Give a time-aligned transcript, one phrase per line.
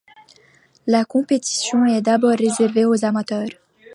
[0.87, 3.49] La compétition est d'abord réservée aux amateurs.